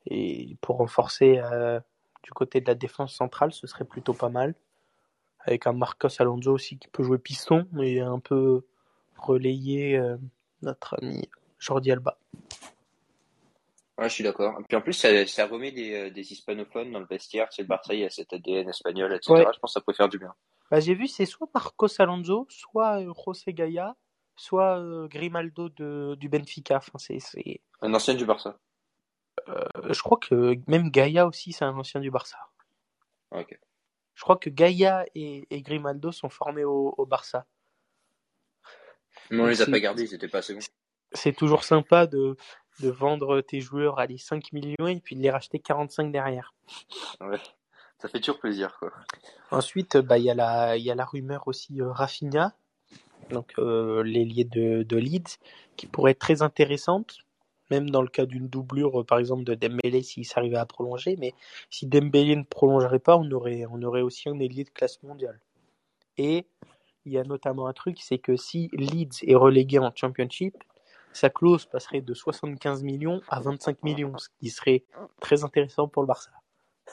et 0.06 0.56
pour 0.60 0.78
renforcer 0.78 1.38
euh, 1.38 1.80
du 2.22 2.30
côté 2.30 2.60
de 2.60 2.66
la 2.66 2.74
défense 2.74 3.14
centrale, 3.14 3.52
ce 3.52 3.66
serait 3.66 3.84
plutôt 3.84 4.14
pas 4.14 4.30
mal. 4.30 4.54
Avec 5.40 5.66
un 5.66 5.72
Marcos 5.72 6.08
Alonso 6.18 6.52
aussi 6.52 6.78
qui 6.78 6.88
peut 6.88 7.02
jouer 7.02 7.18
piston 7.18 7.66
et 7.80 8.00
un 8.00 8.18
peu 8.18 8.66
relayer 9.18 9.96
euh, 9.98 10.16
notre 10.62 10.96
ami 11.00 11.28
Jordi 11.58 11.90
Alba. 11.92 12.18
Ouais, 13.98 14.08
je 14.08 14.14
suis 14.14 14.24
d'accord. 14.24 14.58
Et 14.60 14.64
puis 14.64 14.76
en 14.76 14.80
plus, 14.80 14.92
ça, 14.92 15.26
ça 15.26 15.46
remet 15.46 15.72
des, 15.72 15.92
euh, 15.94 16.10
des 16.10 16.32
hispanophones 16.32 16.92
dans 16.92 17.00
le 17.00 17.06
vestiaire. 17.06 17.52
Sais, 17.52 17.62
le 17.62 17.68
Barça, 17.68 17.94
il 17.94 18.00
y 18.00 18.04
a 18.04 18.10
cet 18.10 18.32
ADN 18.32 18.68
espagnol, 18.68 19.12
etc. 19.12 19.32
Ouais. 19.32 19.40
Je 19.52 19.58
pense 19.58 19.70
que 19.74 19.80
ça 19.80 19.84
peut 19.84 19.92
faire 19.92 20.08
du 20.08 20.18
bien. 20.18 20.32
Bah, 20.70 20.78
j'ai 20.80 20.94
vu, 20.94 21.08
c'est 21.08 21.26
soit 21.26 21.48
Marcos 21.52 21.88
Alonso, 21.98 22.46
soit 22.48 23.00
euh, 23.00 23.12
José 23.26 23.52
Gaia, 23.52 23.96
soit 24.36 24.80
Grimaldo 25.08 25.68
de, 25.70 26.14
du 26.20 26.28
Benfica. 26.28 26.76
Enfin, 26.76 26.98
c'est, 26.98 27.18
c'est, 27.18 27.60
Un 27.80 27.92
ancien 27.92 28.14
du 28.14 28.24
Barça. 28.24 28.56
euh, 29.48 29.64
je 29.90 30.00
crois 30.02 30.18
que 30.18 30.54
même 30.68 30.90
Gaia 30.90 31.26
aussi, 31.26 31.52
c'est 31.52 31.64
un 31.64 31.76
ancien 31.76 32.00
du 32.00 32.10
Barça. 32.12 32.38
Ok. 33.32 33.58
Je 34.14 34.22
crois 34.22 34.36
que 34.36 34.48
Gaia 34.50 35.06
et, 35.16 35.46
et 35.50 35.62
Grimaldo 35.62 36.12
sont 36.12 36.28
formés 36.28 36.64
au, 36.64 36.94
au 36.96 37.04
Barça. 37.06 37.46
Mais 39.30 39.40
on 39.40 39.46
les 39.46 39.62
a 39.62 39.66
pas 39.66 39.80
gardés, 39.80 40.04
ils 40.04 40.14
étaient 40.14 40.28
pas 40.28 40.38
assez 40.38 40.54
bons. 40.54 40.60
C'est 41.12 41.34
toujours 41.34 41.64
sympa 41.64 42.06
de, 42.06 42.36
de 42.80 42.88
vendre 42.88 43.40
tes 43.40 43.60
joueurs 43.60 43.98
à 43.98 44.06
les 44.06 44.18
5 44.18 44.52
millions 44.52 44.86
et 44.86 45.00
puis 45.00 45.16
de 45.16 45.22
les 45.22 45.30
racheter 45.30 45.58
45 45.58 46.12
derrière. 46.12 46.54
Ouais. 47.20 47.38
Ça 47.98 48.08
fait 48.08 48.20
toujours 48.20 48.38
plaisir, 48.38 48.76
quoi. 48.78 48.92
Ensuite, 49.50 49.96
bah, 49.96 50.18
il 50.18 50.24
y 50.24 50.30
a 50.30 50.34
la, 50.34 50.76
il 50.76 50.84
y 50.84 50.90
a 50.90 50.94
la 50.94 51.04
rumeur 51.04 51.48
aussi 51.48 51.80
euh, 51.80 51.90
Rafinha, 51.90 52.54
donc 53.30 53.54
euh, 53.58 54.04
l'ailier 54.04 54.44
de, 54.44 54.84
de 54.84 54.96
Leeds, 54.96 55.38
qui 55.76 55.86
pourrait 55.86 56.12
être 56.12 56.20
très 56.20 56.42
intéressante, 56.42 57.16
même 57.70 57.90
dans 57.90 58.02
le 58.02 58.08
cas 58.08 58.24
d'une 58.24 58.48
doublure, 58.48 59.00
euh, 59.00 59.04
par 59.04 59.18
exemple, 59.18 59.42
de 59.42 59.54
Dembélé 59.54 60.02
s'il 60.02 60.24
s'arrivait 60.24 60.58
à 60.58 60.66
prolonger. 60.66 61.16
Mais 61.18 61.34
si 61.70 61.86
Dembélé 61.86 62.36
ne 62.36 62.44
prolongerait 62.44 63.00
pas, 63.00 63.16
on 63.16 63.28
aurait, 63.32 63.64
on 63.68 63.82
aurait 63.82 64.02
aussi 64.02 64.28
un 64.28 64.38
ailier 64.38 64.62
de 64.62 64.70
classe 64.70 65.02
mondiale. 65.02 65.40
Et 66.18 66.46
il 67.08 67.14
y 67.14 67.18
a 67.18 67.24
notamment 67.24 67.66
un 67.66 67.72
truc, 67.72 67.98
c'est 68.00 68.18
que 68.18 68.36
si 68.36 68.68
Leeds 68.72 69.24
est 69.26 69.34
relégué 69.34 69.78
en 69.78 69.90
Championship, 69.94 70.54
sa 71.12 71.30
clause 71.30 71.64
passerait 71.64 72.02
de 72.02 72.14
75 72.14 72.82
millions 72.82 73.22
à 73.28 73.40
25 73.40 73.82
millions, 73.82 74.16
ce 74.18 74.28
qui 74.38 74.50
serait 74.50 74.84
très 75.20 75.42
intéressant 75.42 75.88
pour 75.88 76.02
le 76.02 76.06
Barça. 76.06 76.30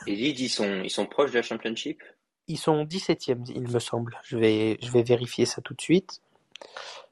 Et 0.07 0.15
Leeds, 0.15 0.41
ils 0.41 0.49
sont, 0.49 0.81
ils 0.83 0.89
sont 0.89 1.05
proches 1.05 1.31
de 1.31 1.37
la 1.37 1.41
Championship? 1.41 2.01
Ils 2.47 2.57
sont 2.57 2.85
17e, 2.85 3.51
il 3.53 3.69
me 3.69 3.79
semble. 3.79 4.19
Je 4.23 4.37
vais, 4.37 4.77
je 4.81 4.89
vais 4.91 5.03
vérifier 5.03 5.45
ça 5.45 5.61
tout 5.61 5.73
de 5.73 5.81
suite. 5.81 6.21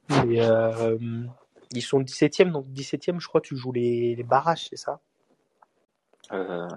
Mais, 0.10 0.39
euh, 0.39 0.98
ils 1.72 1.81
sont 1.81 2.01
17e, 2.01 2.51
donc 2.51 2.65
17e, 2.67 3.19
je 3.19 3.27
crois 3.27 3.41
tu 3.41 3.55
joues 3.55 3.72
les, 3.72 4.15
les 4.15 4.24
barrages, 4.24 4.67
c'est 4.69 4.77
ça? 4.77 5.01
Euh... 6.31 6.67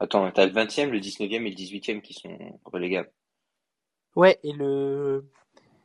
Attends, 0.00 0.30
t'as 0.32 0.46
le 0.46 0.52
20e, 0.52 0.88
le 0.88 0.98
19e 0.98 1.46
et 1.46 1.50
le 1.50 1.56
18e 1.56 2.00
qui 2.00 2.14
sont 2.14 2.36
relégables. 2.64 3.12
Ouais, 4.16 4.38
et 4.42 4.52
le, 4.52 5.24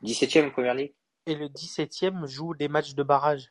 17e 0.02 0.46
en 0.46 0.50
première 0.50 0.74
ligue 0.74 0.92
et 1.26 1.34
le 1.34 1.48
17e 1.48 2.26
joue 2.26 2.52
les 2.54 2.68
matchs 2.68 2.94
de 2.94 3.02
barrage. 3.02 3.50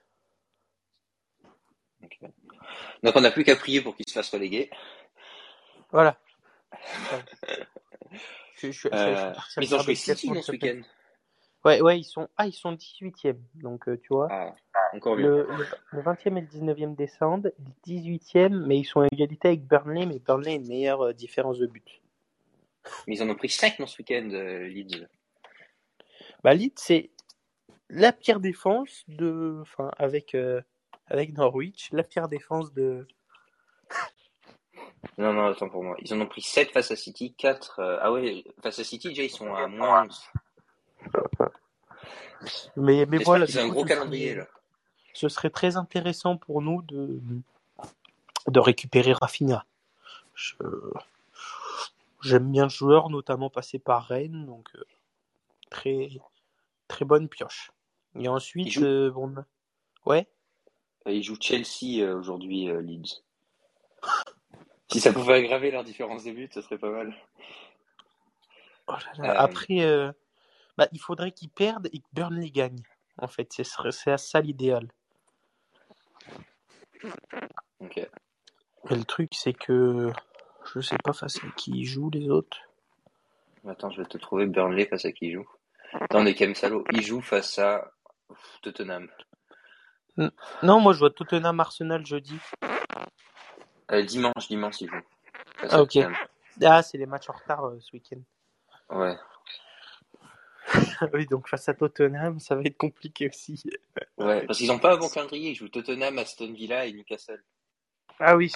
Donc 3.04 3.16
on 3.16 3.22
n'a 3.22 3.32
plus 3.32 3.44
qu'à 3.44 3.56
prier 3.56 3.82
pour 3.82 3.96
qu'ils 3.96 4.08
se 4.08 4.14
fassent 4.14 4.32
reléguer. 4.32 4.70
Voilà. 5.92 6.18
Je- 8.60 8.72
je- 8.72 8.72
je- 8.72 8.88
Euh, 8.92 9.34
je- 9.56 9.62
ils 9.62 9.76
ont 9.76 9.80
joué 9.80 9.94
City 9.94 10.32
ce 10.42 10.52
week-end. 10.52 10.82
Ouais, 11.64 11.80
ouais, 11.82 12.00
ils 12.00 12.04
sont, 12.04 12.28
ah, 12.38 12.48
ils 12.48 12.54
sont 12.54 12.72
18e. 12.72 13.40
Donc, 13.56 13.88
euh, 13.88 14.00
tu 14.02 14.08
vois, 14.10 14.28
Ah, 14.32 14.56
encore 14.94 15.16
mieux. 15.16 15.46
le, 15.46 15.58
le, 15.58 15.68
le 15.92 16.02
20e 16.02 16.38
et 16.38 16.42
le 16.42 16.48
19e 16.48 16.96
descendent, 16.96 17.54
le 17.60 17.72
18e, 17.86 18.66
mais 18.66 18.80
ils 18.80 18.86
sont 18.86 19.02
à 19.02 19.08
égalité 19.12 19.50
avec 19.50 19.68
Burnley, 19.68 20.08
mais 20.08 20.18
Burnley 20.18 20.54
a 20.54 20.56
une 20.56 20.68
meilleure 20.68 21.02
euh, 21.02 21.14
différence 21.14 21.60
de 21.60 21.68
but. 21.68 22.02
Mais 23.06 23.16
ils 23.18 23.22
en 23.22 23.30
ont 23.30 23.36
pris 23.36 23.50
5 23.50 23.78
dans 23.78 23.86
ce 23.86 24.00
week-end, 24.00 24.28
Leeds. 24.32 25.06
Bah, 26.44 26.54
Leeds, 26.54 26.74
c'est 26.78 27.10
la 27.90 28.12
pire 28.12 28.40
défense 28.40 29.04
de, 29.08 29.60
enfin, 29.62 29.92
avec, 29.98 30.36
euh, 30.36 30.62
avec 31.08 31.34
Norwich, 31.38 31.90
la 31.92 32.04
pire 32.04 32.28
défense 32.28 32.74
de, 32.74 33.08
Non, 35.18 35.34
non, 35.34 35.48
attends 35.48 35.70
pour 35.70 35.84
moi. 35.84 35.96
Ils 36.02 36.14
en 36.14 36.22
ont 36.22 36.28
pris 36.28 36.42
7 36.42 36.72
face 36.72 36.92
à 36.92 36.96
City, 36.96 37.34
4... 37.34 37.80
euh, 37.80 37.98
Ah 38.02 38.12
ouais, 38.12 38.44
face 38.62 38.80
à 38.80 38.84
City, 38.84 39.10
déjà 39.10 39.24
ils 39.24 39.30
sont 39.30 39.54
à 39.56 39.68
moins 39.68 40.06
11. 40.06 40.22
mais, 42.76 43.06
mais 43.08 43.18
voilà. 43.18 43.46
ont 43.46 43.58
un 43.60 43.68
gros 43.70 43.84
ce 43.84 43.88
calendrier, 43.88 44.30
serait- 44.32 44.40
là. 44.42 44.48
Ce 45.14 45.30
serait 45.30 45.50
très 45.50 45.78
intéressant 45.78 46.38
pour 46.38 46.62
nous 46.62 46.82
de, 46.84 47.20
de 48.48 48.60
récupérer 48.60 49.14
Rafinha. 49.14 49.66
Je... 50.36 50.54
J'aime 52.22 52.52
bien 52.52 52.64
le 52.64 52.70
joueur, 52.70 53.10
notamment 53.10 53.50
passé 53.50 53.80
par 53.80 54.06
Rennes, 54.06 54.46
donc 54.46 54.68
euh, 54.76 54.84
très 55.70 56.10
très 56.88 57.06
bonne 57.06 57.28
pioche. 57.30 57.72
Et 58.20 58.28
ensuite, 58.28 58.70
joue- 58.70 58.86
euh, 58.86 59.12
bon, 59.12 59.34
ouais. 60.06 60.28
Euh, 61.06 61.12
Ils 61.12 61.24
jouent 61.24 61.38
Chelsea 61.40 62.02
euh, 62.02 62.18
aujourd'hui, 62.18 62.68
Leeds. 62.82 63.24
Si 64.90 65.02
ça 65.02 65.12
pouvait 65.12 65.34
aggraver 65.34 65.70
leur 65.70 65.84
différence 65.84 66.24
de 66.24 66.32
but, 66.32 66.54
ce 66.54 66.62
serait 66.62 66.78
pas 66.78 66.90
mal. 66.90 67.14
Oh 68.88 68.94
là 68.94 69.00
là. 69.18 69.32
Euh, 69.34 69.36
Après, 69.38 69.82
euh, 69.82 70.14
bah, 70.78 70.88
il 70.94 71.00
faudrait 71.02 71.34
qu'ils 71.34 71.50
perdent 71.50 71.90
et 71.92 72.00
que 72.00 72.06
Burnley 72.14 72.52
gagne. 72.52 72.82
En 73.18 73.28
fait, 73.28 73.52
c'est 73.52 74.10
à 74.10 74.18
ça 74.18 74.40
l'idéal. 74.40 74.88
Le 78.90 79.04
truc, 79.04 79.34
c'est 79.36 79.52
que 79.52 80.14
je 80.74 80.80
sais 80.80 80.98
pas 81.04 81.12
face 81.12 81.36
à 81.44 81.50
qui 81.58 81.72
ils 81.72 81.86
jouent 81.86 82.10
les 82.12 82.30
autres. 82.30 82.58
Attends, 83.68 83.90
je 83.92 84.02
vais 84.02 84.08
te 84.08 84.18
trouver 84.18 84.46
Burnley 84.46 84.86
face 84.86 85.04
à 85.04 85.12
qui 85.12 85.26
ils 85.28 85.34
jouent. 85.34 85.50
Quand 86.10 86.24
même 86.24 86.56
salaud. 86.56 86.84
Ils 86.92 87.04
jouent 87.04 87.22
face 87.22 87.60
à 87.60 87.92
Tottenham. 88.62 89.08
Non, 90.64 90.80
moi 90.80 90.94
je 90.94 91.00
vois 91.00 91.12
Tottenham 91.12 91.60
Arsenal 91.60 92.06
jeudi. 92.06 92.38
Euh, 93.92 94.04
dimanche, 94.04 94.48
dimanche, 94.48 94.80
jouent. 94.80 94.90
Face 95.58 95.74
Ah, 95.74 95.82
ok. 95.82 96.00
Ah, 96.64 96.82
c'est 96.82 96.98
les 96.98 97.06
matchs 97.06 97.30
en 97.30 97.34
retard 97.34 97.66
euh, 97.66 97.80
ce 97.80 97.92
week-end. 97.94 98.20
Ouais. 98.90 99.16
oui, 101.14 101.26
donc 101.28 101.48
face 101.48 101.70
à 101.70 101.74
Tottenham, 101.74 102.40
ça 102.40 102.56
va 102.56 102.62
être 102.64 102.78
compliqué 102.78 103.30
aussi. 103.30 103.64
Ouais. 104.18 104.46
Parce 104.46 104.58
qu'ils 104.58 104.72
ont 104.72 104.80
pas 104.80 104.96
un 104.96 104.98
bon 104.98 105.08
calendrier. 105.08 105.52
Ils 105.52 105.56
jouent 105.56 105.70
Tottenham, 105.70 106.18
Aston 106.18 106.52
Villa 106.52 106.86
et 106.86 106.94
Newcastle. 106.94 107.44
Ah 108.20 108.36
oui. 108.36 108.52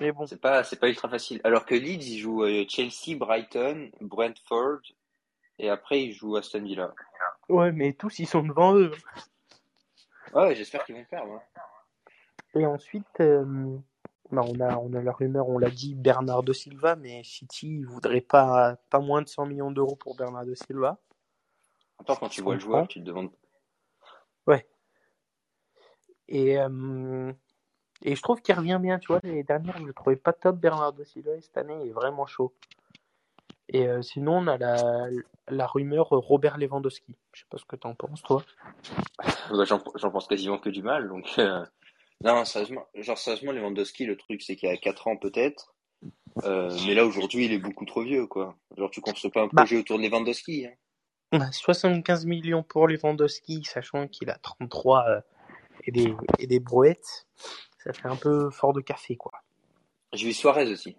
Mais 0.00 0.12
bon, 0.12 0.26
C'est 0.26 0.40
pas, 0.40 0.64
c'est 0.64 0.78
pas 0.78 0.88
ultra 0.88 1.08
facile. 1.08 1.40
Alors 1.44 1.66
que 1.66 1.74
Leeds, 1.74 2.06
ils 2.06 2.18
jouent 2.20 2.44
euh, 2.44 2.64
Chelsea, 2.68 3.16
Brighton, 3.16 3.90
Brentford. 4.00 4.80
Et 5.62 5.68
après, 5.68 6.02
ils 6.02 6.12
jouent 6.12 6.36
Aston 6.36 6.62
Villa. 6.62 6.94
ouais, 7.50 7.70
mais 7.70 7.92
tous 7.92 8.18
ils 8.18 8.26
sont 8.26 8.42
devant 8.42 8.74
eux. 8.74 8.92
Ouais, 10.32 10.54
j'espère 10.54 10.84
qu'ils 10.84 10.94
vont 10.94 11.04
perdre. 11.04 11.32
hein. 11.34 11.42
Et 12.54 12.64
ensuite, 12.64 13.20
euh, 13.20 13.76
bah, 14.30 14.42
on 14.46 14.58
a 14.58 14.76
on 14.78 14.92
a 14.94 15.02
la 15.02 15.12
rumeur, 15.12 15.48
on 15.50 15.58
l'a 15.58 15.68
dit, 15.68 15.94
Bernardo 15.94 16.54
Silva, 16.54 16.96
mais 16.96 17.22
City 17.24 17.80
il 17.80 17.86
voudrait 17.86 18.22
pas 18.22 18.76
pas 18.88 19.00
moins 19.00 19.20
de 19.20 19.28
100 19.28 19.44
millions 19.44 19.70
d'euros 19.70 19.96
pour 19.96 20.16
Bernardo 20.16 20.54
Silva. 20.54 20.98
Attends, 21.98 22.16
quand 22.16 22.28
tu 22.30 22.40
vois 22.40 22.54
le 22.54 22.60
joueur, 22.60 22.88
tu 22.88 23.00
te 23.00 23.04
demandes. 23.04 23.30
Et 26.32 26.58
euh, 26.60 27.32
et 28.02 28.14
je 28.14 28.22
trouve 28.22 28.40
qu'il 28.40 28.54
revient 28.54 28.78
bien, 28.80 29.00
tu 29.00 29.08
vois. 29.08 29.18
L'année 29.24 29.42
dernière, 29.42 29.76
je 29.78 29.84
le 29.84 29.92
trouvais 29.92 30.14
pas 30.16 30.32
top 30.32 30.56
Bernardo 30.56 31.02
Silva, 31.04 31.34
et 31.34 31.40
cette 31.40 31.58
année, 31.58 31.76
il 31.82 31.88
est 31.88 31.92
vraiment 31.92 32.24
chaud. 32.24 32.54
Et 33.72 33.86
euh, 33.86 34.02
sinon, 34.02 34.38
on 34.38 34.46
a 34.48 34.58
la, 34.58 35.06
la 35.48 35.66
rumeur 35.66 36.08
Robert 36.08 36.58
Lewandowski. 36.58 37.14
Je 37.32 37.40
sais 37.40 37.46
pas 37.48 37.56
ce 37.58 37.64
que 37.64 37.76
t'en 37.76 37.94
penses, 37.94 38.22
toi. 38.22 38.42
Bah, 39.50 39.64
j'en, 39.64 39.80
j'en 39.94 40.10
pense 40.10 40.26
quasiment 40.26 40.58
que 40.58 40.70
du 40.70 40.82
mal. 40.82 41.08
Donc, 41.08 41.26
euh, 41.38 41.64
non, 42.24 42.44
sérieusement, 42.44 42.86
genre, 42.96 43.16
sérieusement, 43.18 43.52
Lewandowski, 43.52 44.06
le 44.06 44.16
truc, 44.16 44.42
c'est 44.42 44.56
qu'il 44.56 44.68
y 44.68 44.72
a 44.72 44.76
4 44.76 45.06
ans 45.08 45.16
peut-être. 45.16 45.72
Euh, 46.44 46.76
mais 46.86 46.94
là, 46.94 47.04
aujourd'hui, 47.06 47.44
il 47.46 47.52
est 47.52 47.58
beaucoup 47.58 47.84
trop 47.84 48.02
vieux, 48.02 48.26
quoi. 48.26 48.56
Genre, 48.76 48.90
tu 48.90 49.00
construis 49.00 49.30
pas 49.30 49.42
un 49.42 49.46
Bah. 49.52 49.62
projet 49.62 49.78
autour 49.78 49.98
de 49.98 50.04
Lewandowski. 50.04 50.66
Hein. 50.66 50.72
On 51.32 51.40
a 51.40 51.52
75 51.52 52.26
millions 52.26 52.64
pour 52.64 52.88
Lewandowski, 52.88 53.62
sachant 53.64 54.08
qu'il 54.08 54.30
a 54.30 54.38
33 54.38 55.04
euh, 55.08 55.20
et 55.84 55.92
des, 55.92 56.12
et 56.40 56.46
des 56.48 56.58
brouettes. 56.58 57.28
Ça 57.84 57.92
fait 57.92 58.08
un 58.08 58.16
peu 58.16 58.50
fort 58.50 58.72
de 58.72 58.80
café, 58.80 59.16
quoi. 59.16 59.32
J'ai 60.12 60.26
vu 60.26 60.32
Suarez 60.32 60.70
aussi, 60.72 60.96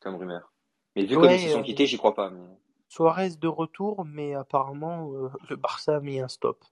comme 0.00 0.14
rumeur. 0.14 0.51
Mais 0.96 1.04
vu 1.04 1.16
Ouais, 1.16 1.22
comme 1.22 1.32
ils 1.32 1.40
se 1.40 1.48
sont 1.50 1.60
euh, 1.60 1.62
quittés, 1.62 1.86
j'y 1.86 1.96
crois 1.96 2.14
pas. 2.14 2.30
Mais... 2.30 2.46
Suarez 2.88 3.30
de 3.30 3.48
retour, 3.48 4.04
mais 4.04 4.34
apparemment, 4.34 5.12
euh, 5.14 5.28
le 5.48 5.56
Barça 5.56 5.96
a 5.96 6.00
mis 6.00 6.20
un 6.20 6.28
stop. 6.28 6.62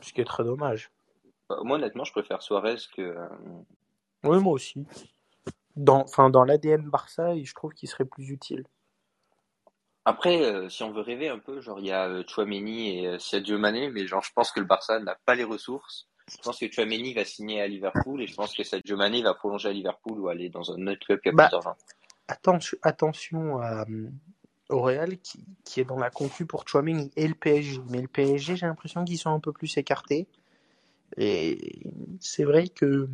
Ce 0.00 0.12
qui 0.12 0.20
est 0.20 0.24
très 0.24 0.44
dommage. 0.44 0.90
Bah, 1.48 1.58
moi, 1.64 1.76
honnêtement, 1.76 2.04
je 2.04 2.12
préfère 2.12 2.42
Suarez 2.42 2.76
que. 2.94 3.02
euh, 3.02 3.28
Oui, 4.24 4.40
moi 4.40 4.52
aussi. 4.52 4.86
Dans, 5.74 6.02
enfin, 6.02 6.30
dans 6.30 6.44
l'ADN 6.44 6.88
Barça, 6.88 7.36
je 7.42 7.54
trouve 7.54 7.72
qu'il 7.72 7.88
serait 7.88 8.04
plus 8.04 8.30
utile. 8.30 8.64
Après, 10.04 10.42
euh, 10.42 10.68
si 10.68 10.82
on 10.82 10.92
veut 10.92 11.00
rêver 11.00 11.28
un 11.28 11.38
peu, 11.38 11.60
genre, 11.60 11.78
il 11.78 11.86
y 11.86 11.92
a 11.92 12.26
Chouameni 12.26 13.04
et 13.04 13.18
Sadio 13.18 13.58
Mané, 13.58 13.88
mais 13.90 14.06
genre, 14.06 14.22
je 14.22 14.32
pense 14.32 14.50
que 14.50 14.60
le 14.60 14.66
Barça 14.66 14.98
n'a 15.00 15.16
pas 15.24 15.34
les 15.34 15.44
ressources. 15.44 16.08
Je 16.38 16.42
pense 16.42 16.58
que 16.58 16.70
Chouameni 16.70 17.14
va 17.14 17.24
signer 17.24 17.60
à 17.60 17.66
Liverpool 17.68 18.22
et 18.22 18.26
je 18.26 18.34
pense 18.34 18.54
que 18.54 18.64
Sadio 18.64 18.96
Mané 18.96 19.22
va 19.22 19.34
prolonger 19.34 19.68
à 19.68 19.72
Liverpool 19.72 20.18
ou 20.18 20.28
aller 20.28 20.48
dans 20.48 20.72
un 20.72 20.86
autre 20.86 21.04
club 21.04 21.20
qui 21.20 21.28
a 21.28 21.32
Bah, 21.32 21.48
plus. 21.48 21.70
Attention, 22.28 22.78
attention 22.82 23.58
à, 23.58 23.84
euh, 23.88 24.08
au 24.70 24.80
Real 24.80 25.18
qui, 25.18 25.44
qui 25.64 25.80
est 25.80 25.84
dans 25.84 25.98
la 25.98 26.10
concu 26.10 26.46
pour 26.46 26.66
Chouameni 26.66 27.10
et 27.16 27.28
le 27.28 27.34
PSG. 27.34 27.80
Mais 27.90 28.00
le 28.00 28.08
PSG, 28.08 28.56
j'ai 28.56 28.66
l'impression 28.66 29.04
qu'ils 29.04 29.18
sont 29.18 29.30
un 29.30 29.40
peu 29.40 29.52
plus 29.52 29.76
écartés. 29.76 30.26
Et 31.18 31.82
c'est 32.20 32.44
vrai 32.44 32.68
que, 32.68 33.08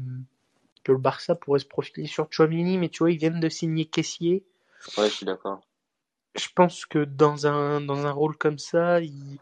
que 0.84 0.92
le 0.92 0.98
Barça 0.98 1.34
pourrait 1.34 1.58
se 1.58 1.66
profiler 1.66 2.06
sur 2.06 2.28
Chouameni, 2.30 2.78
mais 2.78 2.88
tu 2.88 2.98
vois, 2.98 3.10
ils 3.10 3.18
viennent 3.18 3.40
de 3.40 3.48
signer 3.48 3.86
Caissier. 3.86 4.44
Ouais, 4.96 5.08
je 5.08 5.14
suis 5.14 5.26
d'accord. 5.26 5.60
Je 6.36 6.46
pense 6.54 6.86
que 6.86 7.04
dans 7.04 7.46
un, 7.48 7.80
dans 7.80 8.06
un 8.06 8.12
rôle 8.12 8.36
comme 8.36 8.58
ça, 8.58 9.00
ils, 9.00 9.38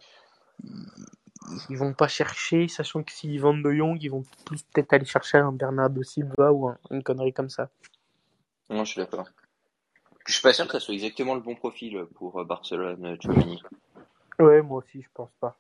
ils, 1.68 1.76
vont 1.76 1.92
pas 1.92 2.08
chercher, 2.08 2.68
sachant 2.68 3.02
que 3.02 3.12
s'ils 3.12 3.40
vendent 3.40 3.62
De 3.62 3.72
Jong, 3.72 3.98
ils 4.02 4.08
vont 4.08 4.24
plus 4.44 4.62
peut-être 4.62 4.92
aller 4.92 5.04
chercher 5.04 5.38
un 5.38 5.52
Bernardo 5.52 6.02
Silva 6.02 6.52
ou 6.52 6.68
un- 6.68 6.78
une 6.90 7.02
connerie 7.02 7.32
comme 7.32 7.50
ça. 7.50 7.68
Non, 8.70 8.84
je 8.84 8.92
suis 8.92 9.00
d'accord. 9.00 9.28
Je 10.26 10.32
suis 10.32 10.42
pas 10.42 10.52
sûr 10.52 10.66
que 10.66 10.72
ça 10.72 10.80
soit 10.80 10.94
exactement 10.94 11.34
le 11.34 11.40
bon 11.40 11.54
profil 11.54 12.04
pour 12.14 12.40
euh, 12.40 12.44
Barcelone, 12.44 13.04
euh, 13.04 13.16
Chouameni. 13.22 13.62
Ouais, 14.38 14.60
moi 14.60 14.78
aussi, 14.78 15.02
je 15.02 15.08
pense 15.14 15.30
pas. 15.40 15.56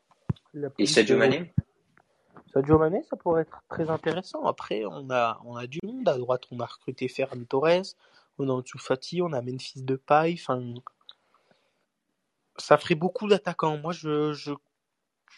Et 0.78 0.86
Sadio 0.86 1.14
euh, 1.14 1.18
Mané? 1.18 1.52
Sadio 2.52 2.78
Mané, 2.78 3.02
ça 3.08 3.16
pourrait 3.16 3.42
être 3.42 3.62
très 3.68 3.90
intéressant. 3.90 4.44
Après, 4.44 4.84
on 4.84 5.08
a, 5.10 5.40
on 5.44 5.56
a 5.56 5.66
du 5.66 5.78
monde. 5.84 6.08
À 6.08 6.18
droite, 6.18 6.44
on 6.50 6.58
a 6.60 6.66
recruté 6.66 7.08
Ferran 7.08 7.44
Torres. 7.48 7.94
On 8.38 8.48
a 8.48 8.52
Ansu 8.52 8.78
Fati, 8.78 9.22
on 9.22 9.32
a 9.32 9.40
Memphis 9.40 9.82
Depay. 9.82 10.34
Enfin, 10.34 10.74
ça 12.56 12.76
ferait 12.76 12.94
beaucoup 12.94 13.28
d'attaquants. 13.28 13.78
Moi, 13.78 13.92
je, 13.92 14.32
je, 14.32 14.52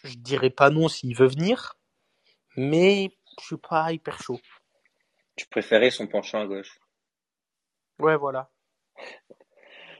je 0.03 0.15
dirais 0.15 0.49
pas 0.49 0.69
non 0.69 0.87
s'il 0.87 1.15
veut 1.15 1.27
venir, 1.27 1.75
mais 2.55 3.11
je 3.39 3.45
suis 3.45 3.57
pas 3.57 3.91
hyper 3.91 4.21
chaud. 4.21 4.39
Tu 5.35 5.47
préférais 5.47 5.91
son 5.91 6.07
penchant 6.07 6.41
à 6.41 6.45
gauche. 6.45 6.79
Ouais, 7.99 8.17
voilà. 8.17 8.49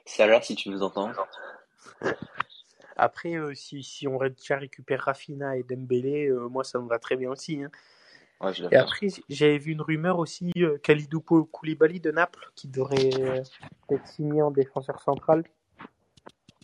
Salah, 0.06 0.42
si 0.42 0.56
tu 0.56 0.70
nous 0.70 0.82
entends. 0.82 1.12
Après, 2.98 3.36
euh, 3.36 3.54
si, 3.54 3.82
si 3.84 4.08
on 4.08 4.18
récupère 4.18 5.02
Rafinha 5.04 5.56
et 5.56 5.64
Dembélé, 5.64 6.28
euh, 6.28 6.50
moi, 6.50 6.66
ça 6.66 6.80
me 6.80 6.88
va 6.90 7.00
très 7.00 7.16
bien 7.16 7.30
aussi. 7.30 7.64
hein. 7.64 7.72
Ouais, 8.42 8.54
je 8.54 8.66
suis 8.66 8.74
Et 8.74 8.78
après, 8.78 9.08
j'avais 9.30 9.58
vu 9.58 9.72
une 9.72 9.82
rumeur 9.82 10.20
aussi, 10.20 10.52
euh, 10.58 10.78
Koulibaly 11.52 12.00
de 12.00 12.12
Naples, 12.12 12.52
qui 12.56 12.68
devrait 12.68 13.10
euh, 13.20 13.44
être 13.90 14.08
signé 14.08 14.42
en 14.42 14.52
défenseur 14.52 15.00
central. 15.02 15.44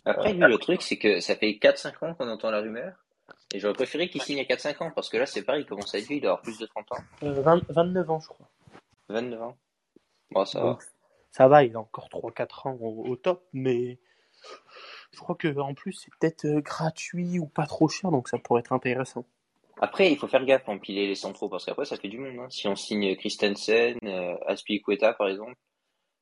Après, 0.04 0.32
lui, 0.32 0.40
le 0.40 0.58
truc, 0.58 0.82
c'est 0.82 0.98
que 0.98 1.20
ça 1.20 1.36
fait 1.36 1.52
4-5 1.52 2.04
ans 2.04 2.14
qu'on 2.14 2.28
entend 2.28 2.50
la 2.50 2.60
rumeur. 2.60 2.92
Et 3.56 3.58
j'aurais 3.58 3.72
préféré 3.72 4.10
qu'il 4.10 4.20
signe 4.20 4.38
à 4.38 4.42
4-5 4.44 4.82
ans, 4.84 4.90
parce 4.94 5.08
que 5.08 5.16
là, 5.16 5.24
c'est 5.24 5.42
pareil, 5.42 5.62
il 5.62 5.66
commence 5.66 5.94
à 5.94 5.98
être 5.98 6.06
vieux, 6.06 6.16
il 6.18 6.20
doit 6.20 6.32
avoir 6.32 6.42
plus 6.42 6.58
de 6.58 6.66
30 6.66 6.92
ans. 6.92 6.96
Euh, 7.22 7.40
20 7.40 7.62
29 7.70 8.10
ans, 8.10 8.20
je 8.20 8.28
crois. 8.28 8.46
29 9.08 9.40
ans. 9.42 9.56
Bon, 10.30 10.44
ça 10.44 10.60
va. 10.62 10.78
Ça 11.30 11.48
va, 11.48 11.64
il 11.64 11.74
a 11.74 11.80
encore 11.80 12.10
3-4 12.10 12.68
ans 12.68 12.76
au, 12.78 13.06
au 13.08 13.16
top, 13.16 13.46
mais 13.54 13.98
je 15.12 15.18
crois 15.20 15.36
que 15.36 15.58
en 15.58 15.72
plus, 15.72 15.94
c'est 15.94 16.10
peut-être 16.20 16.44
euh, 16.44 16.60
gratuit 16.60 17.38
ou 17.38 17.46
pas 17.46 17.64
trop 17.66 17.88
cher, 17.88 18.10
donc 18.10 18.28
ça 18.28 18.36
pourrait 18.36 18.60
être 18.60 18.74
intéressant. 18.74 19.24
Après, 19.80 20.12
il 20.12 20.18
faut 20.18 20.28
faire 20.28 20.44
gaffe 20.44 20.68
à 20.68 20.72
empiler 20.72 21.06
les 21.06 21.14
centraux, 21.14 21.48
parce 21.48 21.64
qu'après, 21.64 21.86
ça 21.86 21.96
fait 21.96 22.08
du 22.08 22.18
monde. 22.18 22.38
hein. 22.38 22.50
Si 22.50 22.68
on 22.68 22.76
signe 22.76 23.16
Christensen, 23.16 23.96
euh, 24.04 24.36
Aspilicueta, 24.46 25.14
par 25.14 25.28
exemple, 25.28 25.54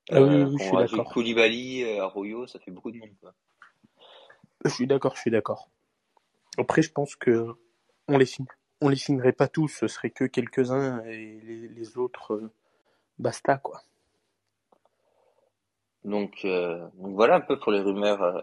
Ah 0.08 0.22
oui, 0.22 0.28
euh, 0.28 0.44
oui, 0.46 0.52
je 0.52 0.56
qu'on 0.58 0.64
suis 0.68 0.76
rajoute 0.76 0.98
d'accord. 0.98 1.12
Koulibaly, 1.14 1.82
euh, 1.82 2.04
Arroyo, 2.04 2.46
ça 2.46 2.60
fait 2.60 2.70
beaucoup 2.70 2.92
de 2.92 2.98
monde, 2.98 3.10
quoi. 3.20 3.34
Je 4.64 4.70
suis 4.70 4.86
d'accord, 4.86 5.16
je 5.16 5.20
suis 5.22 5.30
d'accord. 5.32 5.68
Après, 6.58 6.82
je 6.82 6.92
pense 6.92 7.16
que 7.16 7.48
on 8.08 8.18
les 8.18 8.26
signe. 8.26 8.46
On 8.80 8.88
les 8.88 8.96
signerait 8.96 9.32
pas 9.32 9.48
tous, 9.48 9.68
ce 9.68 9.88
serait 9.88 10.10
que 10.10 10.24
quelques-uns 10.24 11.02
et 11.04 11.40
les, 11.44 11.68
les 11.68 11.96
autres, 11.96 12.34
euh, 12.34 12.50
basta, 13.18 13.56
quoi. 13.56 13.82
Donc, 16.04 16.44
euh, 16.44 16.86
donc 16.94 17.14
voilà 17.14 17.36
un 17.36 17.40
peu 17.40 17.58
pour 17.58 17.72
les 17.72 17.80
rumeurs 17.80 18.22
euh, 18.22 18.40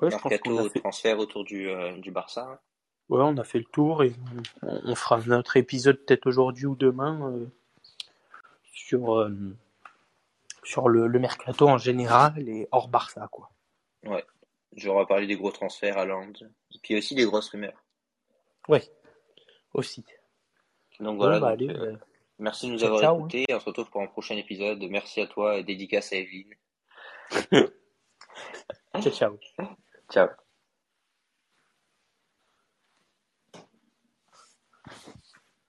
Ouais, 0.00 0.10
je 0.10 0.16
pense 0.16 0.22
qu'on 0.38 0.50
mercato, 0.50 0.66
a 0.66 0.70
fait, 0.70 0.80
transfert 0.80 1.18
autour 1.18 1.44
du, 1.44 1.68
euh, 1.68 1.96
du 1.98 2.10
Barça. 2.10 2.42
hein. 2.50 2.58
ouais, 3.10 3.22
on 3.22 3.36
a 3.36 3.44
fait 3.44 3.58
le 3.58 3.64
tour 3.64 4.02
et 4.02 4.12
on, 4.62 4.80
on 4.84 4.94
fera 4.94 5.18
notre 5.26 5.56
épisode 5.56 5.98
peut-être 6.04 6.26
aujourd'hui 6.26 6.66
ou 6.66 6.74
demain 6.76 7.32
euh, 7.32 7.46
sur, 8.72 9.18
euh, 9.18 9.30
sur 10.64 10.88
le, 10.88 11.06
le 11.06 11.18
mercato 11.18 11.68
en 11.68 11.78
général 11.78 12.48
et 12.48 12.66
hors 12.72 12.88
Barça, 12.88 13.28
quoi. 13.30 13.50
Ouais. 14.04 14.24
J'aurais 14.76 15.06
parlé 15.06 15.26
des 15.26 15.36
gros 15.36 15.50
transferts 15.50 15.98
à 15.98 16.04
Land. 16.04 16.32
Et 16.74 16.78
puis 16.82 16.96
aussi 16.96 17.14
des 17.14 17.24
grosses 17.24 17.48
rumeurs. 17.48 17.82
Ouais, 18.68 18.82
aussi. 19.74 20.04
Donc 21.00 21.16
Bon, 21.18 21.24
voilà. 21.24 21.40
bah, 21.40 21.56
donc, 21.56 21.70
allez, 21.70 21.78
euh, 21.80 21.92
euh, 21.92 21.96
Merci 22.38 22.66
de 22.66 22.72
nous 22.72 22.78
Ciao, 22.78 22.88
avoir 22.88 23.00
ciao. 23.00 23.18
écoutés. 23.18 23.44
On 23.50 23.58
se 23.60 23.64
retrouve 23.64 23.90
pour 23.90 24.02
un 24.02 24.06
prochain 24.06 24.36
épisode. 24.36 24.82
Merci 24.88 25.20
à 25.20 25.26
toi 25.26 25.56
et 25.58 25.64
dédicace 25.64 26.12
à 26.12 26.16
Evelyne. 26.16 26.54
Ciao, 29.00 29.12
ciao. 29.12 29.38
Ciao. 30.10 30.28